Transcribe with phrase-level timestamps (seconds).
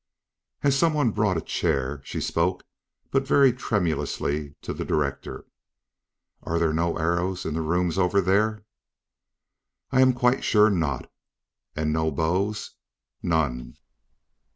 [0.63, 2.63] As some one brought a chair, she spoke,
[3.11, 5.45] but very tremulously, to the director:
[6.41, 8.63] "Are there no arrows in the rooms over there?"
[9.91, 11.11] "I am quite sure not."
[11.75, 12.71] "And no bows?"
[13.21, 13.77] "None."